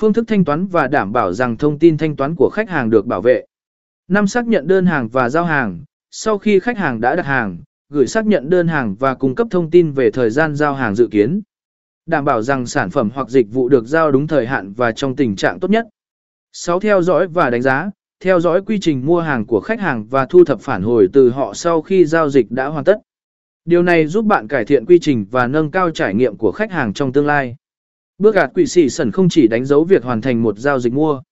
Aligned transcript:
phương 0.00 0.12
thức 0.12 0.24
thanh 0.28 0.44
toán 0.44 0.66
và 0.66 0.86
đảm 0.86 1.12
bảo 1.12 1.32
rằng 1.32 1.56
thông 1.56 1.78
tin 1.78 1.98
thanh 1.98 2.16
toán 2.16 2.34
của 2.34 2.50
khách 2.52 2.70
hàng 2.70 2.90
được 2.90 3.06
bảo 3.06 3.22
vệ. 3.22 3.44
Năm 4.08 4.26
xác 4.26 4.46
nhận 4.46 4.66
đơn 4.66 4.86
hàng 4.86 5.08
và 5.08 5.28
giao 5.28 5.44
hàng, 5.44 5.80
sau 6.10 6.38
khi 6.38 6.60
khách 6.60 6.78
hàng 6.78 7.00
đã 7.00 7.16
đặt 7.16 7.26
hàng, 7.26 7.58
gửi 7.88 8.06
xác 8.06 8.26
nhận 8.26 8.50
đơn 8.50 8.68
hàng 8.68 8.94
và 8.94 9.14
cung 9.14 9.34
cấp 9.34 9.46
thông 9.50 9.70
tin 9.70 9.92
về 9.92 10.10
thời 10.10 10.30
gian 10.30 10.54
giao 10.54 10.74
hàng 10.74 10.94
dự 10.94 11.08
kiến. 11.10 11.40
Đảm 12.06 12.24
bảo 12.24 12.42
rằng 12.42 12.66
sản 12.66 12.90
phẩm 12.90 13.10
hoặc 13.14 13.28
dịch 13.28 13.46
vụ 13.52 13.68
được 13.68 13.86
giao 13.86 14.10
đúng 14.10 14.26
thời 14.26 14.46
hạn 14.46 14.72
và 14.72 14.92
trong 14.92 15.16
tình 15.16 15.36
trạng 15.36 15.60
tốt 15.60 15.70
nhất. 15.70 15.86
6. 16.52 16.80
Theo 16.80 17.02
dõi 17.02 17.26
và 17.26 17.50
đánh 17.50 17.62
giá, 17.62 17.90
theo 18.20 18.40
dõi 18.40 18.62
quy 18.62 18.78
trình 18.80 19.06
mua 19.06 19.20
hàng 19.20 19.46
của 19.46 19.60
khách 19.60 19.80
hàng 19.80 20.06
và 20.06 20.26
thu 20.26 20.44
thập 20.44 20.60
phản 20.60 20.82
hồi 20.82 21.08
từ 21.12 21.30
họ 21.30 21.54
sau 21.54 21.82
khi 21.82 22.04
giao 22.04 22.28
dịch 22.30 22.50
đã 22.50 22.66
hoàn 22.66 22.84
tất. 22.84 22.98
Điều 23.64 23.82
này 23.82 24.06
giúp 24.06 24.24
bạn 24.24 24.48
cải 24.48 24.64
thiện 24.64 24.86
quy 24.86 24.98
trình 24.98 25.26
và 25.30 25.46
nâng 25.46 25.70
cao 25.70 25.90
trải 25.90 26.14
nghiệm 26.14 26.36
của 26.36 26.52
khách 26.52 26.72
hàng 26.72 26.92
trong 26.92 27.12
tương 27.12 27.26
lai. 27.26 27.56
Bước 28.20 28.34
gạt 28.34 28.50
quỷ 28.54 28.66
sĩ 28.66 28.88
sẩn 28.88 29.12
không 29.12 29.28
chỉ 29.28 29.48
đánh 29.48 29.64
dấu 29.64 29.84
việc 29.84 30.04
hoàn 30.04 30.20
thành 30.20 30.42
một 30.42 30.58
giao 30.58 30.80
dịch 30.80 30.92
mua, 30.92 31.22